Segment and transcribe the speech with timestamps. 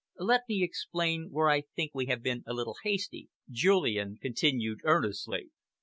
[0.17, 5.51] "Let me explain where I think we have been a little hasty," Julian continued earnestly.